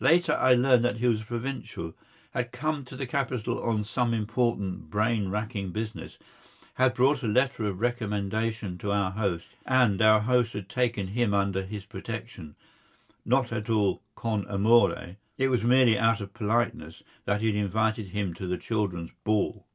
Later 0.00 0.32
I 0.32 0.54
learned 0.54 0.82
that 0.86 0.96
he 0.96 1.08
was 1.08 1.20
a 1.20 1.26
provincial, 1.26 1.92
had 2.30 2.52
come 2.52 2.86
to 2.86 2.96
the 2.96 3.06
capital 3.06 3.62
on 3.62 3.84
some 3.84 4.14
important, 4.14 4.88
brain 4.88 5.28
racking 5.28 5.72
business, 5.72 6.16
had 6.76 6.94
brought 6.94 7.22
a 7.22 7.26
letter 7.28 7.64
of 7.66 7.78
recommendation 7.78 8.78
to 8.78 8.92
our 8.92 9.10
host, 9.10 9.44
and 9.66 10.00
our 10.00 10.20
host 10.20 10.54
had 10.54 10.70
taken 10.70 11.08
him 11.08 11.34
under 11.34 11.62
his 11.66 11.84
protection, 11.84 12.54
not 13.26 13.52
at 13.52 13.68
all 13.68 14.00
con 14.16 14.46
amore. 14.48 15.16
It 15.36 15.48
was 15.48 15.62
merely 15.62 15.98
out 15.98 16.22
of 16.22 16.32
politeness 16.32 17.02
that 17.26 17.42
he 17.42 17.48
had 17.48 17.56
invited 17.56 18.06
him 18.06 18.32
to 18.36 18.46
the 18.46 18.56
children's 18.56 19.10
ball. 19.22 19.66